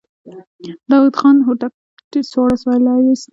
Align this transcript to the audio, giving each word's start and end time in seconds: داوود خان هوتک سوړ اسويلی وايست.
داوود 0.89 1.15
خان 1.19 1.35
هوتک 1.47 1.73
سوړ 2.31 2.47
اسويلی 2.55 2.91
وايست. 2.93 3.29